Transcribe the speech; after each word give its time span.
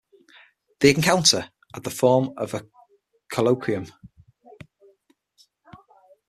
The 0.79 0.89
encounter 0.89 1.51
had 1.75 1.83
the 1.83 1.91
form 1.91 2.31
of 2.35 2.55
a 2.55 2.65
colloquium. 3.31 3.91